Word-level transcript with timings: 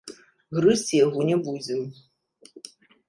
Грызці 0.59 0.95
яго 1.05 1.25
не 1.29 1.37
будзем. 1.49 1.81